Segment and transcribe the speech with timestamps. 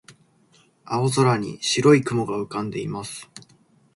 [0.83, 3.29] 青空に白い雲が浮かんでいます。